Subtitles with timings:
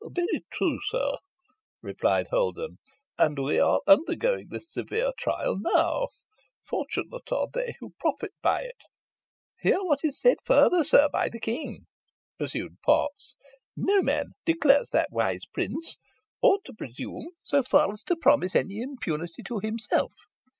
[0.11, 1.17] '""Very true, sir,"
[1.83, 2.79] replied Holden.
[3.19, 6.07] "And we are undergoing this severe trial now.
[6.65, 8.77] Fortunate are they who profit by it!"
[9.59, 11.85] "Hear what is said further, sir, by the king,"
[12.39, 13.35] pursued Potts.
[13.77, 15.99] "'No man,' declares that wise prince,
[16.41, 20.15] 'ought to presume so far as to promise any impunity to himself.'